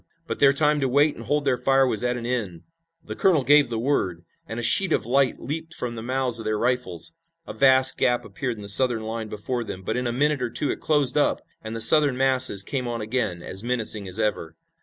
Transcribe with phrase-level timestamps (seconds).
[0.25, 2.63] But their time to wait and hold their fire was at an end.
[3.03, 6.45] The colonel gave the word, and a sheet of light leaped from the mouths of
[6.45, 7.13] their rifles.
[7.45, 10.49] A vast gap appeared in the Southern line before them, but in a minute or
[10.49, 14.55] two it closed up, and the Southern masses came on again, as menacing as ever.